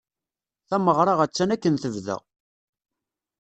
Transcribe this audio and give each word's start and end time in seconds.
Tameɣra 0.69 1.13
attan 1.23 1.53
akken 1.55 1.75
tebda. 1.81 2.17